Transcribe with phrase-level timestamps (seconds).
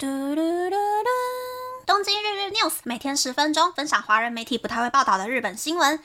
[0.00, 1.08] 嘟嘟嘟嘟！
[1.84, 6.00] 东京日日 news 每天十分钟，分享华人媒体不太会报道的日本新闻。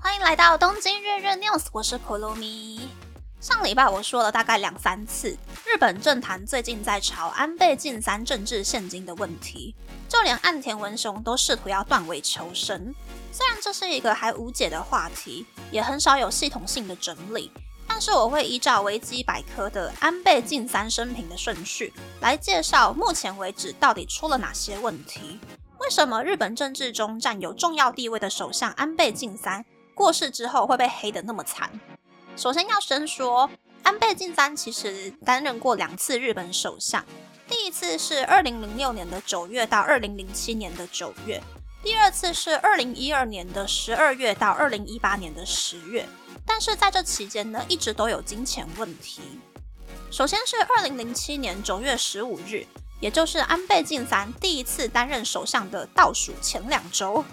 [0.00, 2.88] 欢迎来到东京日日 news，我是可露咪。
[3.40, 9.74] 上礼拜我说了大概两三次，日本政坛最近在吵安倍晋三政治现金的问题，
[10.08, 12.94] 就连岸田文雄都试图要断尾求生。
[13.32, 17.50] 虽然这是一个还无解的话题，也很少有系统性的整理。
[17.86, 25.38] 但是我会依照维基百科的安倍晋三生平的顺序来介绍，目前为止到底出了哪些问题？
[25.78, 31.70] 为什么日本政治中占有重要地位的首相安倍晋三过世之后会被黑得那么惨？
[32.36, 33.48] 首先要先说，
[33.82, 37.04] 安倍晋三其实担任过两次日本首相，
[37.46, 41.40] 第一次是二零零六年的九月到二零零七年的九月，
[41.82, 46.08] 第二次是二零一二年的十二月到二零一八年的十月。
[46.46, 49.22] 但是在这期间呢，一直都有金钱问题。
[50.10, 52.64] 首先是二零零七年九月十五日，
[53.00, 57.24] 也就是安倍晋三第一次担任首相的倒数前两周，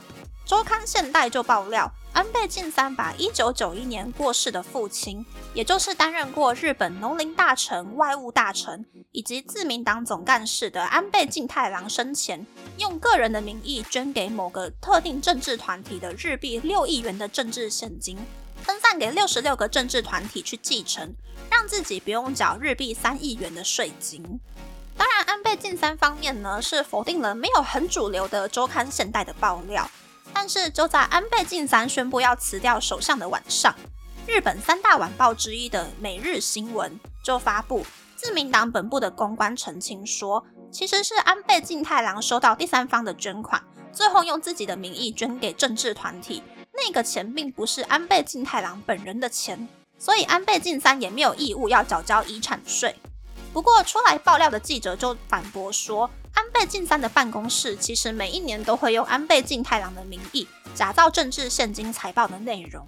[0.45, 12.45] 周刊现代就爆料，安倍晋三把一九九一年过世的父亲，也就是担任过日本农林大臣、外务大臣以及自民党总干事的安倍晋太郎生前，
[12.77, 18.17] 用个人的名义捐给某个特定政治团体的日币六亿元的政治现金。
[18.61, 21.13] 分散给六十六个政治团体去继承，
[21.49, 24.23] 让自己不用缴日币三亿元的税金。
[24.97, 29.89] 当然，安倍晋三方面呢是否定了没有很主流的周刊现代的爆料。
[30.33, 33.75] 但是就在安倍晋三宣布要辞掉首相的晚上，
[34.25, 36.91] 日本三大晚报之一的《每日新闻》
[37.23, 46.41] 就发布自民党本部的公关澄清说，其实是安倍晋太郎收到第三方的捐款，最后用自己的名义捐给政治团体。
[46.83, 52.95] 那个钱并不是安倍晋太郎本人的钱，所以安倍晋三也没有义务要缴交遗产税。
[53.53, 62.87] 不过，出来爆料的记者就反驳说，安倍晋三的办公室其实每一年都会用安倍晋太郎的名义假造政治现金财报的内容。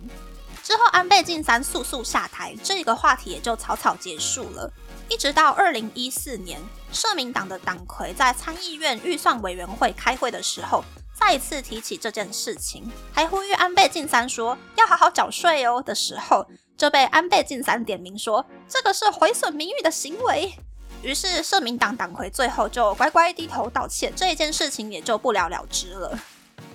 [0.64, 4.72] 之后，安倍晋三速速下台，这个话题也就草草结束了。
[5.10, 6.60] 一直到二零一四年，
[6.92, 10.84] 社民党的党魁在参议院预算委员会开会的时候。
[11.14, 20.54] 再次提起这件事情，还呼吁安倍晋三说要好好缴税哦的时候，就被安倍晋三点名说这个是毁损名誉的行为。
[21.02, 26.20] 于是社民党党魁最后就乖乖低头道歉，这一件事情也就不了了之了。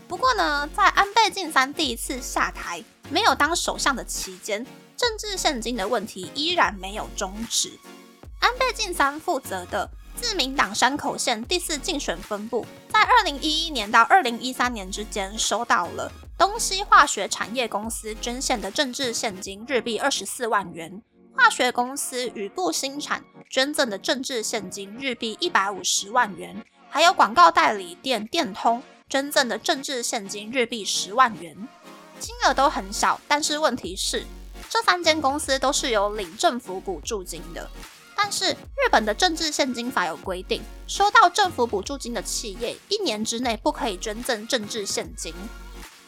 [0.06, 4.66] 不过呢，在安倍晋三第一次下台没有当首相的期间，
[4.96, 7.72] 政治现金的问题依然没有终止。
[8.40, 9.90] 安倍晋三负责的。
[10.20, 21.02] 自民党山口县第四竞选分部在二零一一年到二零一三年之间收到了东西化学产业公司捐献的政治现金日币二十四万元，
[21.34, 31.68] 化学公司宇部新产捐赠的政治现金日币一百五十万元，还有广告代理店电通捐赠的政治现金日币十万元，
[32.18, 34.24] 金额都很小，但是问题是
[34.68, 37.70] 这三间公司都是有领政府补助金的。
[38.20, 45.32] 但是日本的政治现金法有规定，收到政府补助金的企业一年之内不可以捐赠政治现金。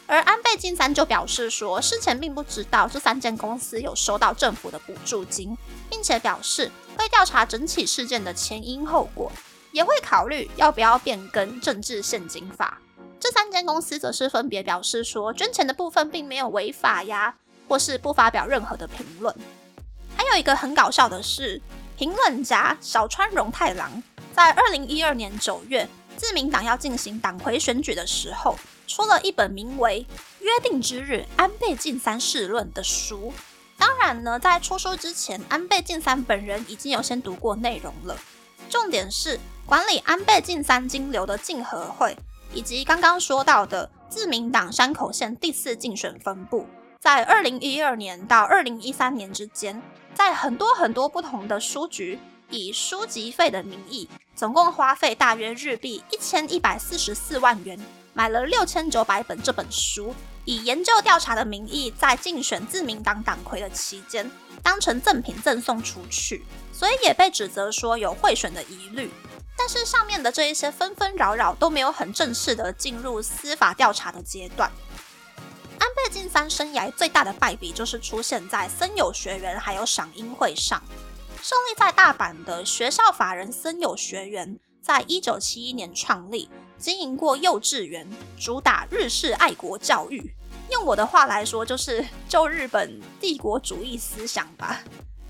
[0.07, 5.57] 而安倍晋三就表示说，事前并不知道这三间公司有收到政府的补助金，
[5.89, 9.31] 并且表示会调查整起事件的前因后果，
[9.71, 12.77] 也会考虑要不要变更政治现金法。
[13.21, 17.35] 这三间公司则是分别表示说，捐钱的部分并没有违法呀，
[17.69, 19.33] 或是不发表任何的评论。
[20.17, 21.61] 还有一个很搞笑的是。
[21.97, 24.01] 评论家小川荣太郎
[24.33, 25.87] 在二零一二年九月，
[26.17, 28.57] 自民党要进行党魁选举的时候，
[28.87, 30.05] 出了一本名为
[30.43, 33.33] 《约定之日：安倍晋三事论》的书。
[33.77, 38.17] 当然呢，在出书之前，安倍晋三本人已经有先读过内容了。
[38.69, 42.15] 重点是管理安倍晋三金流的竞合会，
[42.53, 46.67] 以及刚刚说到的自民党山口县第四竞选分部。
[47.01, 49.81] 在二零一二年到二零一三年之间，
[50.13, 52.19] 在很多很多不同的书局，
[52.51, 57.79] 以书籍费的名义，总共花费大约日币一千一百四十四万元，
[58.13, 60.13] 买了六千九百本这本书，
[60.45, 64.29] 以研究调查的名义，在竞选自民党党魁的期间，
[64.61, 69.09] 当成赠品赠送出去，所以也被指责说有贿选的疑虑。
[69.57, 74.71] 但是上面的这一些纷纷扰扰都没有很正式的进入司法调查的阶段。
[75.81, 80.79] 安倍晋三生涯最大的败笔就是出现在森友学园还有赏樱会上。
[81.41, 86.47] 设立在大阪的学校法人森友学园，在一九七一年创立，
[86.77, 88.07] 经营过幼稚园，
[88.39, 90.31] 主打日式爱国教育。
[90.69, 94.81] 用我的话来说，就是就日本帝国主义思想吧。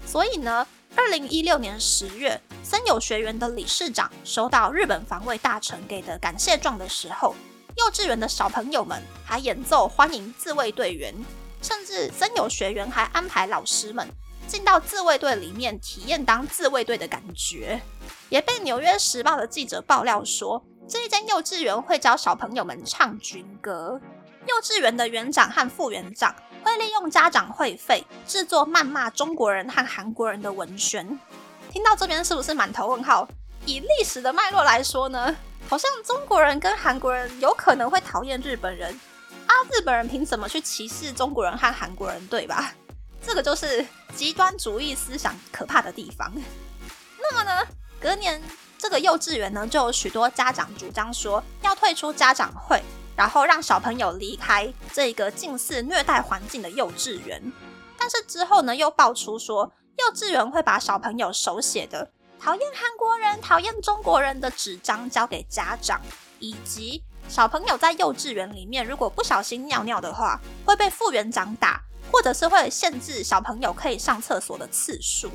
[0.06, 0.68] 所以呢，
[0.98, 7.34] 二零一六年十月，森友学园的理事长收到日本防卫大臣给的感谢状的时候，
[7.76, 11.14] 幼稚园的小朋友们还演奏欢迎自卫队员，
[11.62, 14.08] 甚至森友学员还安排老师们
[14.46, 17.82] 进到自卫队里面体验当自卫队的感觉，
[18.30, 20.64] 也被《纽约时报》的记者爆料说。
[20.90, 24.00] 这一间幼稚园会教小朋友们唱军歌。
[24.46, 31.08] 幼稚园的园长和副园长会利用家长会费制作谩骂中国人和韩国人的文宣。
[31.72, 33.26] 听到这边是不是满头问号？
[33.66, 35.34] 以历史的脉络来说呢，
[35.72, 38.94] 好像中国人跟韩国人有可能会讨厌日本人
[39.48, 42.74] 啊，日本人凭什么去歧视中国人和韩国人，对吧？
[43.26, 46.30] 这个就是极端主义思想可怕的地方。
[47.22, 47.66] 那么呢，
[48.02, 48.42] 隔年。
[48.78, 52.82] 这个幼稚园呢，就有许多家长主张说要退出家长会，
[53.16, 57.42] 然后让小朋友离开这个近似虐待环境的幼稚园。
[57.98, 62.12] 但是之后呢，又爆出说幼稚园会把小朋友手写的
[62.44, 66.02] 讨厌韩国人、讨厌中国人的纸张交给家长，
[66.40, 71.80] 以及小朋友在幼稚园里面如果不小心尿尿的话，会被副园长打，
[72.12, 75.30] 或者是会限制小朋友可以上厕所的次数。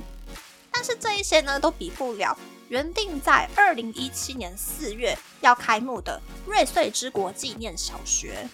[0.73, 2.37] 但是这一些呢，都比不了。
[2.69, 8.49] 原定在二零一七年四月要开幕的瑞穗之国纪念小学，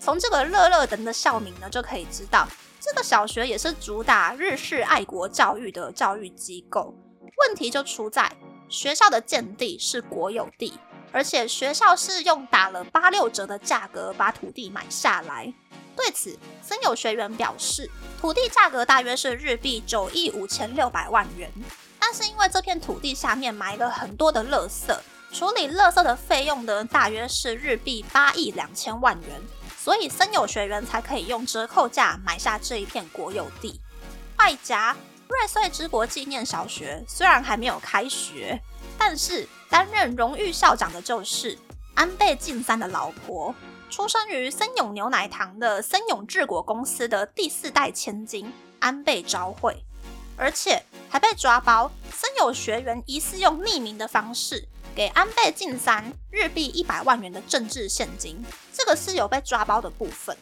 [0.00, 2.48] 从这个乐乐等的校名呢，就可以知道
[2.80, 6.94] 这个小学也是主打日式爱国教育的教育机构。
[7.40, 8.30] 问题就出在
[8.68, 10.78] 学校的建地是国有地，
[11.12, 15.52] 而且学校是用打了八六折的价格把土地买下来。
[15.96, 17.90] 对此，森友学员表示，
[18.20, 21.50] 土地价格大约是日币九亿五千六百万元。
[21.98, 24.96] 但是因为这片土地下面埋了很多的垃圾，
[25.32, 29.40] 处理垃圾的费用呢，大约是日币八亿两千万元，
[29.76, 33.80] 所以森友学员才可以用折扣价买下这一片国有地。
[34.38, 34.96] 外加
[35.30, 38.60] 瑞穗之国纪念小学虽然还没有开学，
[38.98, 41.56] 但是担任荣誉校长的就是
[41.94, 43.54] 安倍晋三的老婆，
[43.88, 49.84] 出生于森永牛奶糖的森永治国公司的第四代千金安倍昭惠。
[50.36, 54.66] 而且还被抓包，森友学员疑似用匿名的方式
[54.96, 58.42] 给安倍晋三日币一百万元的政治现金，
[58.72, 60.36] 这个是有被抓包的部分。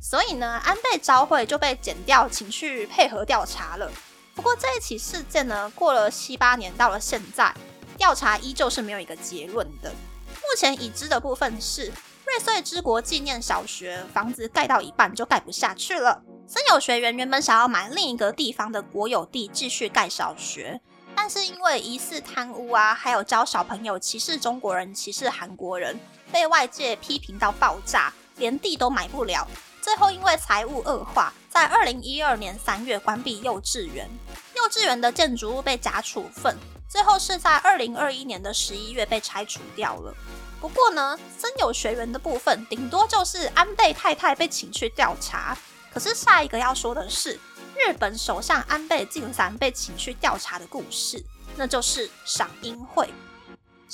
[0.00, 3.92] 所以呢，安倍昭惠就被剪掉，请去配合调查了。
[4.34, 7.54] 不过这一起事件呢，过了七八年，到了现在，
[7.96, 9.90] 调查依旧是没有一个结论的。
[10.34, 11.86] 目前已知的部分是，
[12.26, 16.22] 瑞穗之国纪念小学房子盖到一半就盖不下去了。
[16.46, 20.80] 森友学员原本想要买另一个地方的国有地继续盖小学，
[21.14, 25.98] 但是因为疑似贪污啊，还有教小朋友歧视中国人、歧视韩国人，
[26.30, 29.46] 被外界批评到爆炸，连地都买不了。
[29.80, 34.10] 最后因为财务恶化，在二零一二年三月关闭幼稚园，
[34.56, 36.58] 幼稚园的建筑物被假处分，
[36.88, 40.12] 最后是在二零二一年的十一月被拆除掉了。
[40.60, 45.56] 不过呢，森友学员的部分，顶多就是安倍太太被请去调查。
[45.92, 47.38] 可是下一个要说的是，
[47.76, 51.24] 日本首相安倍晋三被请去调查的故事，
[51.54, 53.08] 那就是赏樱会。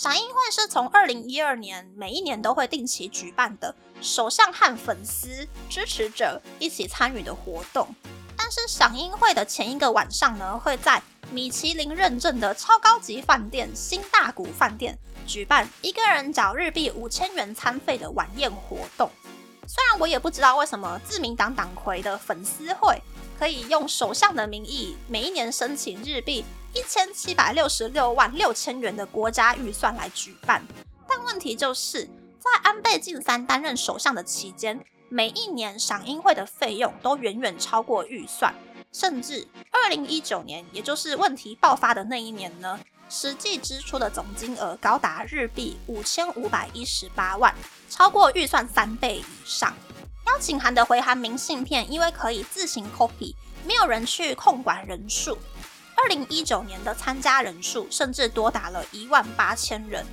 [0.01, 7.87] 赏樱会是从二零一二年每一年都会定期举办的，首相和粉丝、支持者一起参与的活动。
[8.35, 19.11] 但是赏樱会的前一个晚上呢，会在米其林认证的超高级饭店新大谷饭店举办一个人缴日币五千元餐费的晚宴活动。
[19.67, 22.99] 虽然我也不知道为什么自民党党魁的粉丝会
[23.41, 26.45] 可以用首相的名义每一年申请日币
[26.75, 30.63] 一千七百六十六万六千元的国家预算来举办，
[31.09, 32.05] 但问题就是
[32.39, 34.79] 在安倍晋三担任首相的期间，
[35.09, 38.55] 每一年赏樱会的费用都远远超过预算，
[38.93, 42.79] 甚至二零一九年，也就是问题爆发的那一年呢？
[43.09, 47.55] 实际支出的总金额高达日币五千五百一十八万，
[47.89, 49.75] 超过预算三倍以上。
[50.31, 53.35] 邀请函的回函明信片因为可以自行 copy，
[53.67, 55.37] 没有人去控管人数。
[55.97, 60.07] 二零一九年的参加人数甚至多达了一万八千人。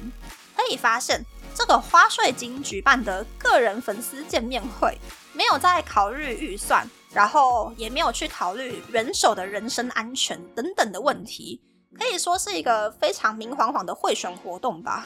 [0.55, 4.97] 可以发现，这个花税金举办的个人粉丝见面会，
[5.33, 11.61] 没有在考虑预算，然后也没有去考虑人手的人身安全等等的问题。
[11.93, 15.05] 可以说是一个非常明晃晃的贿选活动吧。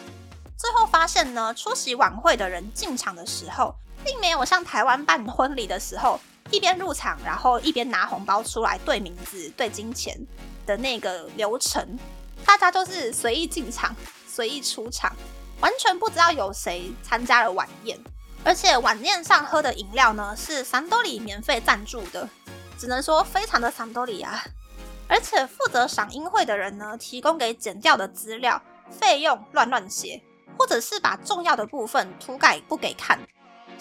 [0.58, 10.18] 最后发现呢，出席晚会的人进场的时候，并没有像台湾办婚礼的时候，一边入场，然后一边拿红包出来对名字、对金钱
[10.66, 11.98] 的那个流程。
[12.46, 13.96] 大家都是随意进场、
[14.28, 15.16] 随意出场，
[15.60, 17.98] 完全不知道有谁参加了晚宴。
[18.44, 22.28] 而且晚宴上喝的饮料呢，是三多里免费赞助的，
[22.78, 24.44] 只能说非常的三多里啊。
[25.08, 30.24] 而且负责赏樱会的人呢，提供给剪掉的资料费用乱乱写，
[30.58, 33.20] 或者是把重要的部分涂改不给看。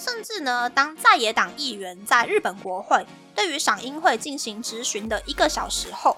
[0.02, 6.16] 甚至呢，当在野党议员在日本国会对于赏樱会进行质询的一个小时后，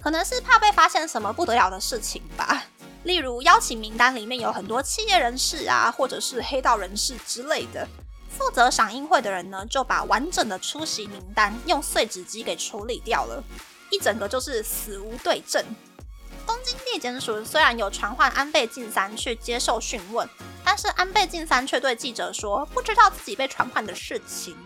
[0.00, 2.62] 可能是怕被发现什么不得了的事情吧。
[3.02, 7.88] 例如邀请名单里面有很多企业人士啊，或者是黑道人士之类的。
[8.30, 13.42] 负责赏樱会的人呢，就把完整的出席名单用碎纸机给处理掉了，
[13.90, 15.64] 一整个就是死无对证。
[16.46, 20.28] 东京地检署虽然有传唤安倍晋三去接受讯问，
[20.64, 24.56] 但是安倍晋三却对记者说不知道自己被传唤的事情。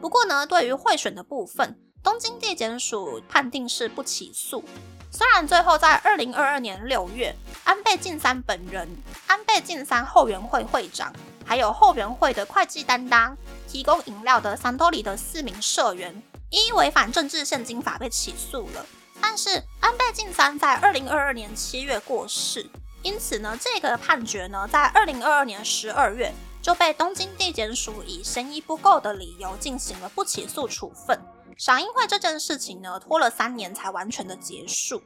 [0.00, 4.64] 不过呢，对于贿选的部分，东京地检署判定是不起诉。
[5.10, 7.34] 虽然最后在二零二二年六月，
[7.64, 8.88] 安倍晋三本人、
[9.26, 11.12] 安倍晋三后援会会长，
[11.44, 18.86] 还有后援会的会计担当、提供饮料的三多里的四名社员，因违反政治现金法被起诉了。
[19.20, 22.68] 但是安倍晋三在二零二二年七月过世，
[23.02, 31.20] 因此呢，这个判决呢，在二零二二年十二月就被东京地检署以嫌疑不够的理由进行了不起诉处分。
[31.56, 35.02] 赏樱会这件事情呢，拖了三年才完全的结束。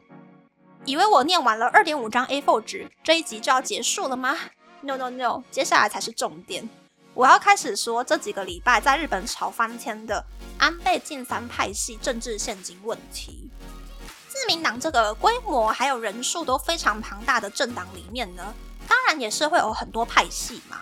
[0.85, 4.37] 以为我念完了二点五张 A4 纸，这一集就要结束了吗
[4.83, 6.69] ？No No No，接下来才是重点。
[7.14, 10.25] 我要开始说这几个礼拜在日本吵翻天的
[10.59, 13.50] 安倍晋三派系政治现金问题。
[14.42, 18.52] 自民党这个规模还有人数都非常庞大的政党里面呢，
[18.88, 20.78] 当然也是会有很多派系嘛。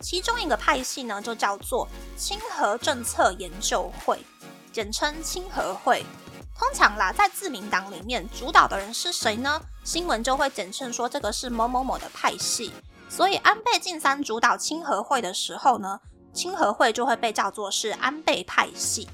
[0.00, 4.18] 其中一个派系呢，就叫做亲和政策研究会。
[4.72, 6.04] 简称亲和会，
[6.58, 9.62] 通常啦，在自民党里面主导的人是谁呢？
[9.84, 12.72] 新闻就会简称说这个是某某某的派系。
[13.08, 16.00] 所以安倍晋三主导亲和会的时候呢，
[16.32, 19.08] 亲和会就会被叫做是安倍派系。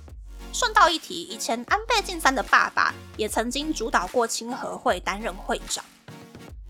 [0.52, 5.84] 顺道一提，以前安倍晋三的爸爸也曾经主导过亲和会，担任会长。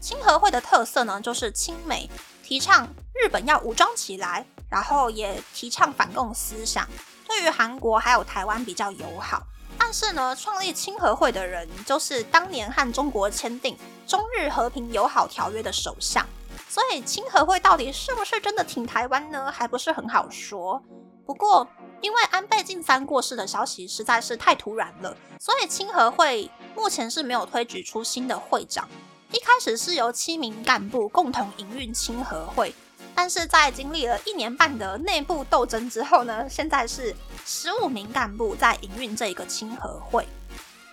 [0.00, 2.08] 亲和会的特色呢，就是亲美，
[2.42, 6.86] 提倡日本要武装起来，然后也提倡反共思想。
[7.26, 9.42] 对于韩国还有台湾比较友好，
[9.78, 16.26] 但是呢，创立亲和会的人就是当年和中国签订中日和平友好条约的首相，
[16.68, 19.50] 所以亲和会到底是不是真的挺台湾呢？
[19.50, 20.82] 还不是很好说。
[21.24, 21.66] 不过，
[22.00, 28.88] 因为安倍晋三过世的消息实在是太突然了，所以清和会目前是没有推举出新的会长。
[29.32, 32.74] 一开始是由七名干部共同营运清和会。
[33.14, 37.14] 但是在经历了一年半的内部斗争之后呢，现在是
[37.44, 40.26] 十五名干部在营运这个清和会。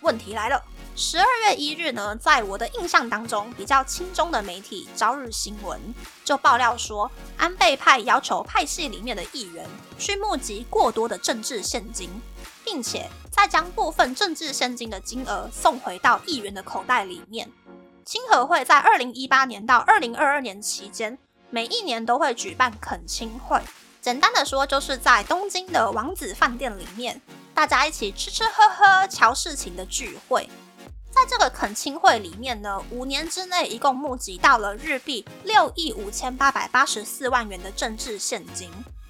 [0.01, 0.61] 问题来了，
[0.99, 5.79] 十二月一日呢，在我的印象当中比较轻中的媒体《朝日新闻》
[6.25, 9.63] 就爆料说，安倍派要求派系里面的议员
[9.99, 12.09] 去募集过多的政治现金，
[12.65, 17.47] 并且再将部分政治现金的金额送回到议员的口袋里面。
[18.03, 21.19] 亲和会在二零一八年到二零二二年期间。
[21.51, 23.61] 每一年都会举办恳亲会，
[24.01, 27.21] 简单的说，就是在东京的王子饭店里面，
[27.53, 30.49] 大家一起吃吃喝喝、瞧事情的聚会。
[31.17, 38.69] 在这个恳亲会里面呢，五年之内一共募集到了日币六亿五千八百八十四万元的政治现金，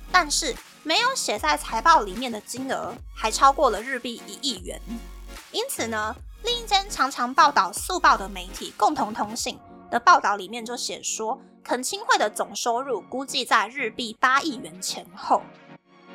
[0.09, 4.79] 但是没有写在财报里面的金额还超过了日币一亿元。
[5.51, 9.59] 因此呢，另一间常常报道速报的媒体共同通信
[9.91, 11.37] 的报道里面就写说。
[11.61, 15.41] 恳亲会的总收入估计在日币八亿元前后，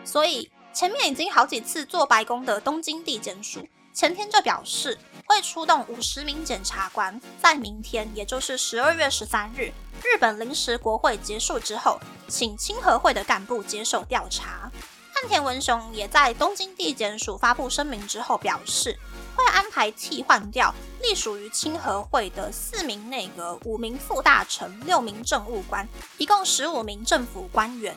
[0.03, 9.73] 所以前面已经好几次做白宫的东京地检署前天就表示会出动五十名检察官，在明天，也就是十二月十三日，
[10.03, 14.71] 日本临时国会结束之后，请亲和会的干部接受调查。
[15.15, 18.99] 岸田文雄也在东京地检署发布声明之后表示。
[19.35, 27.97] 会安排替换掉隶属于亲和会的四名内阁、五名副大臣、六名政务官，一共十五名政府官员。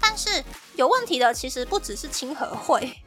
[0.00, 0.42] 但是
[0.74, 2.98] 有问题的其实不只是亲和会。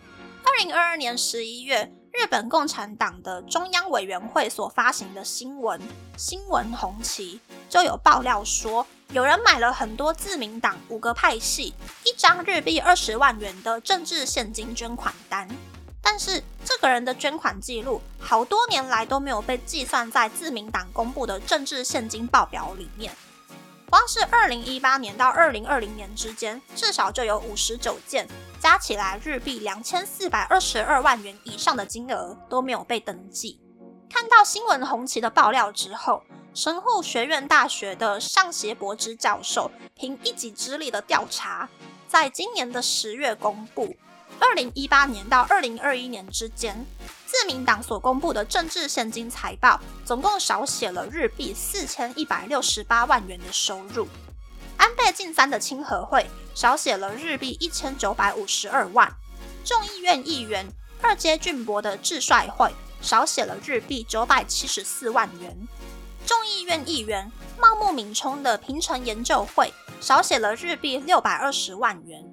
[0.46, 5.80] 二零二二年十一月，日本共产党的中央委员会所发行的新闻
[6.18, 7.36] 《新闻红旗》
[7.70, 15.48] 就有爆料说，有人买了很多自民党五个派系一张日币二十万元的政治现金捐款单。
[16.02, 23.14] 但是这个人的捐款记录好多年来都没有被计算在自民党公布的政治现金报表里面。
[23.90, 28.28] 光是二零一八年到二零二零年之间，至少就有五十九件，
[28.60, 33.62] 加起来日币两千四百二十二万元以上的金额都没有被登记。
[34.10, 36.22] 看到新闻红旗的爆料之后，
[36.54, 41.70] 神户学院大学的上协博之教授凭一己之力的调查，
[42.10, 43.96] 在今年的十月公布。
[44.40, 46.86] 二零一八年到二零二一年之间，
[47.26, 54.08] 自民党所公布的政治现金财报，总共少写了日币四千一百六十八万元的收入。
[54.78, 56.26] 安倍晋三的亲和会
[56.56, 59.12] 少写了日币一千九百五十二万。
[59.64, 60.66] 众议院议员
[61.02, 65.68] 二阶俊博的智帅会少写了日币九百七十四万元。
[66.26, 72.24] 众议院议员茂木敏充的平成研究会少写了日币六百二十万元。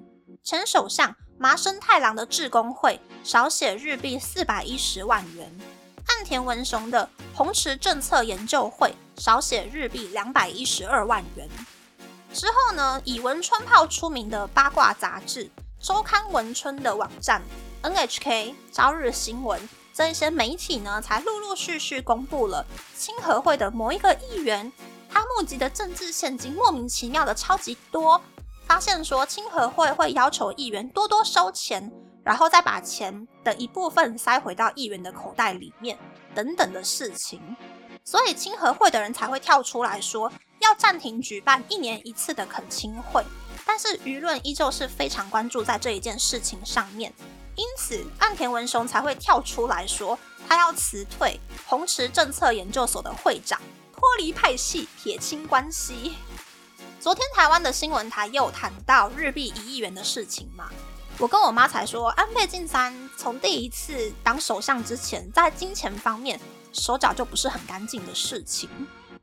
[0.43, 1.15] 前首相。
[1.37, 5.51] 麻生太郎的智工会少写日币四百一十万元，
[6.07, 11.49] 岸田文雄的红池政策研究会少写日币两百一十二万元。
[12.33, 15.51] 之后呢，以文春炮出名的八卦杂志
[15.81, 17.41] 周刊文春的网站
[17.83, 22.65] NHK 朝日新闻这一些媒体呢，才陆陆续续公布了
[22.97, 24.71] 清和会的某一个议员，
[25.09, 28.21] 他募集的政治现金莫名其妙的超级多。
[28.67, 31.91] 发现说清和会会要求议员多多收钱，
[32.23, 35.97] 然后再把钱的一部分塞回到议员的口袋里面，
[36.33, 37.39] 等等的事情，
[38.03, 43.23] 所以清和会的人才会跳出来说要暂停举办一年一次的恳亲会。
[43.67, 47.13] 但是舆论依旧是非常关注在这一件事情上面，
[47.55, 50.17] 因此岸田文雄才会跳出来说
[50.47, 53.59] 他要辞退红池政策研究所的会长，
[53.93, 56.13] 脱离派系，撇清关系。
[57.05, 60.71] 昨天台湾的新闻台又谈到日币一亿元的事情嘛，
[61.19, 66.39] 我跟我妈才说，安倍晋三从第一次当首相之前，在金钱方面
[66.73, 68.67] 手脚就不是很干净的事情。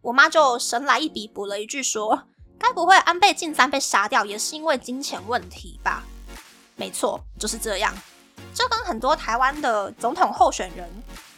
[0.01, 2.23] 我妈就神来一笔补了一句说，
[2.57, 6.05] 该不会安倍晋三被杀掉也是因为金钱问题吧？
[6.77, 7.93] 没错，就是这样。
[8.55, 10.89] 这跟很多台湾的总统候选人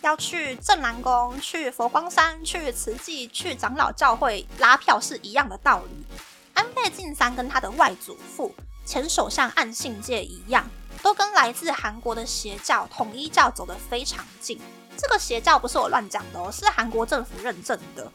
[0.02, 6.04] 要去正南宫、去佛光山、去慈济、去长老教会拉票是一样的道理。
[6.84, 10.68] 安倍晋三跟他的外祖父前首相岸信介一样，
[11.02, 14.60] 都跟来自韩国的邪教统一教走得非常近。
[14.94, 18.12] 这个邪教不是我乱讲的哦，是韩国政府认证的。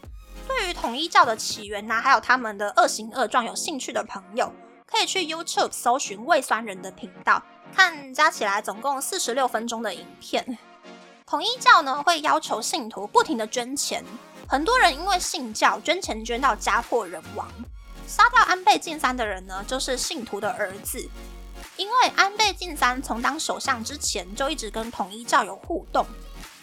[0.48, 4.53] 对于统一教的起源呐，还有他们的恶行恶状有兴趣的朋友，
[4.86, 7.42] 可以去 YouTube 搜寻胃酸人的频道，
[7.75, 10.60] 看加起来总共四十六分钟的影片。
[11.25, 14.05] 统一教呢会要求信徒不停的捐钱，
[14.48, 17.48] 很多人因为信教捐钱捐到家破人亡。
[18.09, 21.07] 杀掉安倍晋三的人呢，就是信徒的儿子。
[21.77, 26.03] 因为安倍晋三从当首相之前就一直跟统一教有互动，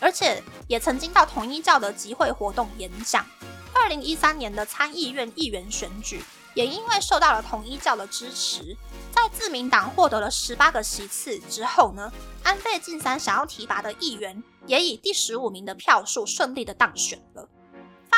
[0.01, 3.25] 而且也曾经到统一教的集会活动演讲。
[3.73, 6.21] 二零一三年的参议院议员选举，
[6.55, 8.77] 也因为受到了统一教的支持，
[9.13, 17.49] 在自民党获得了十八个席次之后呢，安倍晋三想要提拔的议员，也以第十五名的票数顺利的当选了。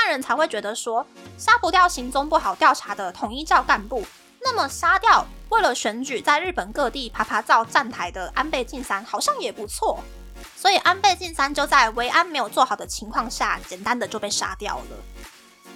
[0.01, 1.05] 犯人才会觉得说，
[1.37, 4.07] 杀不掉行踪不好调查的统一教干部，
[4.41, 9.99] 那么杀掉为了选举在日本各地爬爬照站台的安倍晋三好像也不错，
[10.55, 14.97] 所以安倍晋三就在维安没有做好的情况下，简单的就被杀掉了。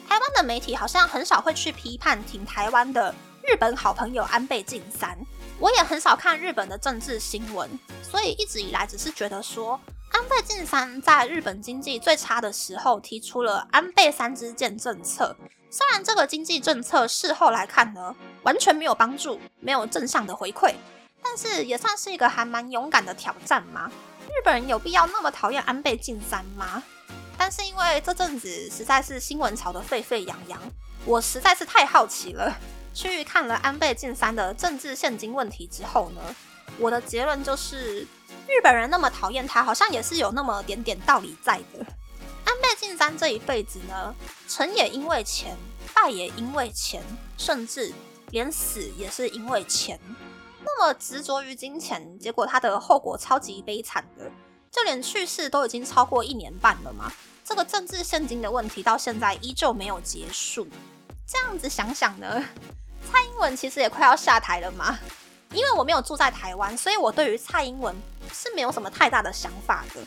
[0.08, 5.18] 台湾的媒体好像很少会去批判挺台湾的日本好朋友安倍晋三，
[5.58, 7.68] 我也很少看日本的政治新闻，
[8.08, 9.80] 所以一直以来只是觉得说。
[10.12, 15.35] 安倍晋三在日本经济最差的时候提出了安倍三支箭政策，
[15.70, 20.75] 虽然这个经济政策事后来看呢，完全没有帮助，没有正向的回馈，
[21.22, 23.90] 但是也算是一个还蛮勇敢的挑战嘛。
[24.27, 26.83] 日本人有必要那么讨厌安倍晋三吗？
[27.38, 30.61] 但是因为这阵子实在是新闻炒得沸沸扬扬，
[31.07, 32.55] 我实在是太好奇了，
[32.92, 36.20] 去看了安倍晋三的政治现金问题之后呢，
[36.79, 38.07] 我的结论就是。
[38.52, 41.78] 日本人那么讨厌他，好像也是有那么点点道理在的。
[42.44, 44.14] 安倍晋三这一辈子呢，
[44.46, 45.56] 成也因为钱，
[45.94, 47.02] 败也因为钱，
[47.38, 47.90] 甚至
[48.30, 49.98] 连死也是因为钱。
[50.62, 54.30] 那么执着于金钱，结果他的后果超级悲惨的，
[54.70, 57.10] 就连去世都已经超过一年半了嘛。
[57.42, 60.68] 这个政治现金的问题到现在依旧没有结束。
[61.26, 62.44] 这样子想想呢，
[63.10, 64.98] 蔡英文其实也快要下台了嘛。
[65.52, 67.94] 因为我没有住在台湾，所以我对于蔡英文
[68.32, 70.00] 是没有什么太大的想法的。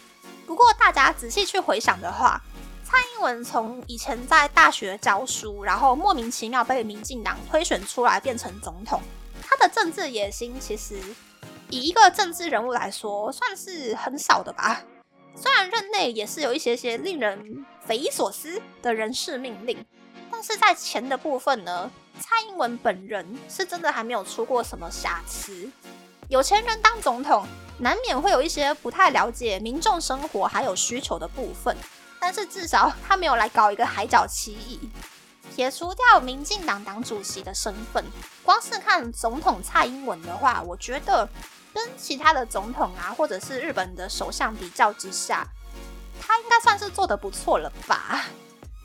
[0.45, 2.41] 不过大家仔细去回想的话，
[2.84, 9.01] 蔡英文从以前在大学教书，然后莫名其妙被民进党推选出来变成总统，
[9.41, 10.99] 他的政治野心其实
[11.69, 14.84] 以一个政治人物来说算是很少的吧。
[15.36, 19.86] 虽然任内也是有一些些令人匪夷所思的人事命令，
[20.31, 21.91] 但是在钱的部分呢？
[22.19, 25.69] 蔡英文本人是真的还没有出过什么瑕疵。
[26.28, 27.45] 有钱人当总统，
[27.80, 31.75] 难免会有一些不太了解民众生活还有需求的部分，
[32.19, 34.89] 但是至少他没有来搞一个海角七义。
[35.56, 38.04] 撇除掉民进党党主席的身份，
[38.43, 41.30] 光是看总统蔡英文的话，我觉得
[41.73, 45.47] 跟其他的总统啊，或者是日本的首相比较之下，
[46.19, 48.25] 他应该算是做的不错了吧？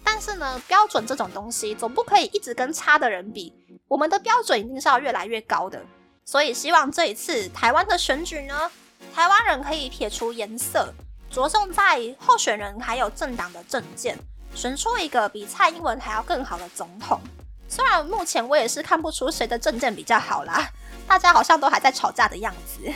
[0.03, 3.53] 但是呢，标准这种东西总不可以一直跟差的人比，
[3.89, 5.83] 我们的标准一定是要越来越高的。
[6.25, 8.71] 所以希望这一次台湾的选举呢，
[9.15, 10.93] 台湾人可以撇除颜色，
[11.31, 14.19] 着重在候选人还有政党的政见，
[14.55, 17.21] 选出一个比蔡英文还要更好的总统。
[17.69, 20.71] 虽然目前我也是看不出谁的政见比较好啦，
[21.07, 22.93] 大家好像都还在吵架的样子。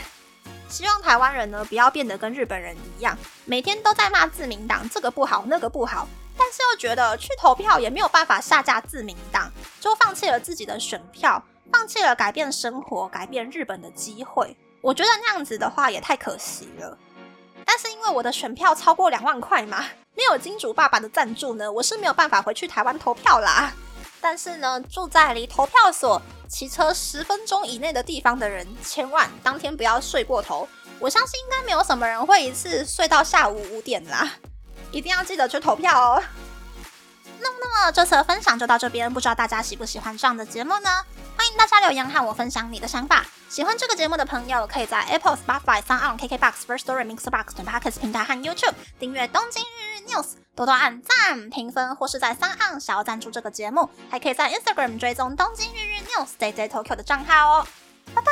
[0.67, 14.55] 希望台湾人呢不要变得跟日本人一样，每天都在骂自民党这个不好那个不好，但是又觉得去投票也没有办法下架自民党，就放弃了自己的选票，放弃了改变生活、改变日本的机会。
[14.81, 16.97] 我觉得那样子的话也太可惜了。
[17.65, 23.73] 但是因为我的选票超过两万块嘛，没有金主爸爸的赞助呢，我是没有办法回去台湾投票啦。
[24.21, 30.67] 但是呢，住在离投票所骑车十分钟以内的地方的人，千万当天不要睡过头。
[30.99, 34.31] 我相信应该没有什么人会一次睡到下午五点啦，
[34.95, 36.23] 一定要记得去投票哦。
[37.41, 40.89] 那么，那么这次的分享就到这边，不知道大家喜不喜欢这样的节目呢？
[41.37, 43.25] 欢迎大家留言和我分享你的想法。
[43.49, 50.23] 喜欢这个节目的朋友，可以在 Apple、Spotify、s o u n、KKBox、First Story、Mixbox 等 Podcast 平台和 YouTube 订阅《东京日日 News》。
[50.55, 57.67] 多多按赞、评分，或是在三岸想要赞助这个节目，还可以在 Instagram 追踪东京日日 News Day Day Tokyo 的账号哦。
[58.13, 58.31] 拜拜